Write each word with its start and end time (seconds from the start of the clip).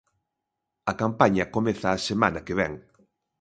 A 0.91 0.93
campaña 1.01 1.51
comeza 1.55 1.87
a 1.91 2.03
semana 2.09 2.39
que 2.45 2.57
vén. 2.59 2.73